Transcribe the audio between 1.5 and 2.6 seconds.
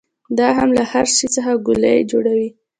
ګولۍ جوړوي.